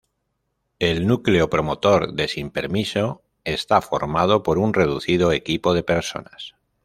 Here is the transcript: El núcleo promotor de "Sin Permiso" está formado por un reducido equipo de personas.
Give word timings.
El 0.79 1.05
núcleo 1.05 1.47
promotor 1.51 2.13
de 2.15 2.27
"Sin 2.27 2.49
Permiso" 2.49 3.21
está 3.43 3.83
formado 3.83 4.41
por 4.41 4.57
un 4.57 4.73
reducido 4.73 5.31
equipo 5.31 5.75
de 5.75 5.83
personas. 5.83 6.55